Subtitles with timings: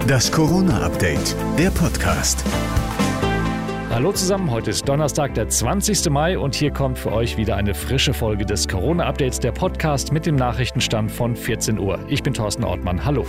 [0.00, 2.44] Das Corona-Update, der Podcast.
[3.90, 6.10] Hallo zusammen, heute ist Donnerstag, der 20.
[6.10, 10.26] Mai und hier kommt für euch wieder eine frische Folge des Corona-Updates, der Podcast mit
[10.26, 11.98] dem Nachrichtenstand von 14 Uhr.
[12.08, 13.26] Ich bin Thorsten Ortmann, hallo.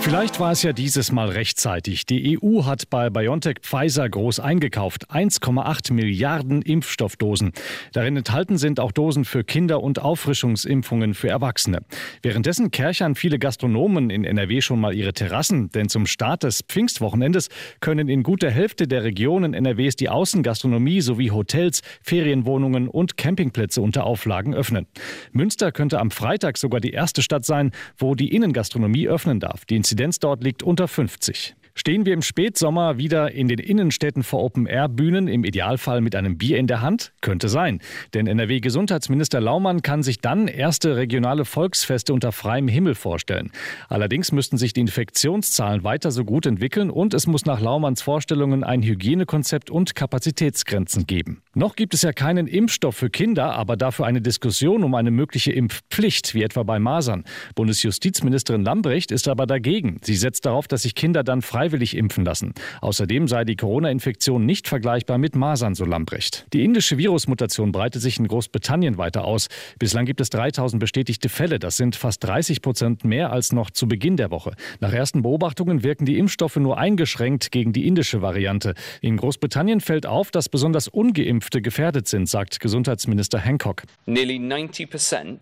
[0.00, 2.06] Vielleicht war es ja dieses Mal rechtzeitig.
[2.06, 5.10] Die EU hat bei BioNTech Pfizer groß eingekauft.
[5.10, 7.52] 1,8 Milliarden Impfstoffdosen.
[7.92, 11.80] Darin enthalten sind auch Dosen für Kinder und Auffrischungsimpfungen für Erwachsene.
[12.22, 17.48] Währenddessen kerchern viele Gastronomen in NRW schon mal ihre Terrassen, denn zum Start des Pfingstwochenendes
[17.80, 24.04] können in guter Hälfte der Regionen NRWs die Außengastronomie sowie Hotels, Ferienwohnungen und Campingplätze unter
[24.04, 24.86] Auflagen öffnen.
[25.32, 29.64] Münster könnte am Freitag sogar die erste Stadt sein, wo die Innengastronomie öffnen darf.
[29.64, 31.54] Die Inzidenz dort liegt unter 50.
[31.78, 36.56] Stehen wir im Spätsommer wieder in den Innenstädten vor Open-Air-Bühnen, im Idealfall mit einem Bier
[36.56, 37.12] in der Hand?
[37.20, 37.80] Könnte sein.
[38.14, 43.52] Denn NRW-Gesundheitsminister Laumann kann sich dann erste regionale Volksfeste unter freiem Himmel vorstellen.
[43.90, 48.64] Allerdings müssten sich die Infektionszahlen weiter so gut entwickeln und es muss nach Laumanns Vorstellungen
[48.64, 51.42] ein Hygienekonzept und Kapazitätsgrenzen geben.
[51.52, 55.52] Noch gibt es ja keinen Impfstoff für Kinder, aber dafür eine Diskussion um eine mögliche
[55.52, 57.24] Impfpflicht, wie etwa bei Masern.
[57.54, 59.98] Bundesjustizministerin Lambrecht ist aber dagegen.
[60.02, 62.54] Sie setzt darauf, dass sich Kinder dann frei freiwillig impfen lassen.
[62.80, 66.46] Außerdem sei die Corona-Infektion nicht vergleichbar mit Masern, so Lambrecht.
[66.52, 69.48] Die indische Virusmutation breitet sich in Großbritannien weiter aus.
[69.80, 71.58] Bislang gibt es 3000 bestätigte Fälle.
[71.58, 74.52] Das sind fast 30 Prozent mehr als noch zu Beginn der Woche.
[74.78, 78.74] Nach ersten Beobachtungen wirken die Impfstoffe nur eingeschränkt gegen die indische Variante.
[79.00, 83.82] In Großbritannien fällt auf, dass besonders ungeimpfte gefährdet sind, sagt Gesundheitsminister Hancock.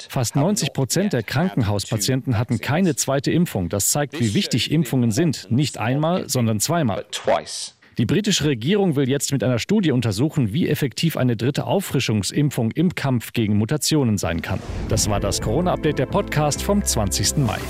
[0.09, 3.69] Fast 90 Prozent der Krankenhauspatienten hatten keine zweite Impfung.
[3.69, 5.35] Das zeigt, wie wichtig Impfungen sind.
[5.51, 7.05] Nicht einmal einmal, sondern zweimal.
[7.97, 12.95] Die britische Regierung will jetzt mit einer Studie untersuchen, wie effektiv eine dritte Auffrischungsimpfung im
[12.97, 14.59] Kampf gegen Mutationen sein kann.
[14.89, 17.37] Das war das Corona-Update der Podcast vom 20.
[17.39, 17.61] Mai.